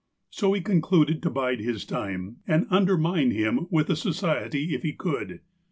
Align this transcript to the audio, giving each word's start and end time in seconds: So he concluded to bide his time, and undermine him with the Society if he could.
So 0.31 0.53
he 0.53 0.61
concluded 0.61 1.21
to 1.21 1.29
bide 1.29 1.59
his 1.59 1.85
time, 1.85 2.37
and 2.47 2.65
undermine 2.71 3.29
him 3.29 3.67
with 3.69 3.85
the 3.85 3.95
Society 3.95 4.73
if 4.73 4.81
he 4.81 4.93
could. 4.93 5.41